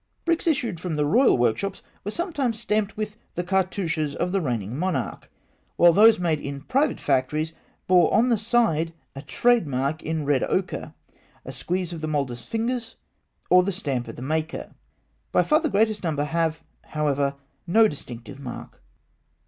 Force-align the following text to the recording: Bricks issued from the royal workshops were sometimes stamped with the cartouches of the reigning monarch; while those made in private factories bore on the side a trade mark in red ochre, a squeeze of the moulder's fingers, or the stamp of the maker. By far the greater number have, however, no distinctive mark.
Bricks 0.25 0.47
issued 0.47 0.79
from 0.79 0.95
the 0.95 1.05
royal 1.05 1.37
workshops 1.37 1.83
were 2.03 2.09
sometimes 2.09 2.59
stamped 2.59 2.97
with 2.97 3.17
the 3.35 3.43
cartouches 3.43 4.15
of 4.15 4.31
the 4.31 4.41
reigning 4.41 4.75
monarch; 4.75 5.29
while 5.75 5.93
those 5.93 6.17
made 6.17 6.39
in 6.39 6.61
private 6.61 6.99
factories 6.99 7.53
bore 7.85 8.11
on 8.11 8.29
the 8.29 8.37
side 8.39 8.95
a 9.15 9.21
trade 9.21 9.67
mark 9.67 10.01
in 10.01 10.25
red 10.25 10.41
ochre, 10.45 10.95
a 11.45 11.51
squeeze 11.51 11.93
of 11.93 12.01
the 12.01 12.07
moulder's 12.07 12.47
fingers, 12.47 12.95
or 13.51 13.61
the 13.61 13.71
stamp 13.71 14.07
of 14.07 14.15
the 14.15 14.23
maker. 14.23 14.73
By 15.31 15.43
far 15.43 15.59
the 15.59 15.69
greater 15.69 15.93
number 16.03 16.23
have, 16.23 16.63
however, 16.85 17.35
no 17.67 17.87
distinctive 17.87 18.39
mark. 18.39 18.81